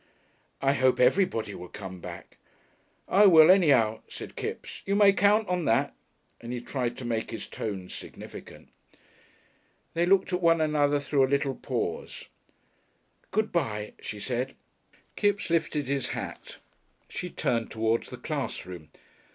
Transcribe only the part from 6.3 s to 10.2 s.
and he tried to make his tones significant. They